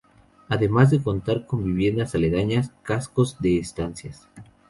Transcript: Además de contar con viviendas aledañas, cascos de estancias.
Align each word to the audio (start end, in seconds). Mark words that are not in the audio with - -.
Además 0.49 0.89
de 0.89 0.99
contar 0.99 1.45
con 1.45 1.63
viviendas 1.63 2.15
aledañas, 2.15 2.71
cascos 2.81 3.37
de 3.39 3.59
estancias. 3.59 4.27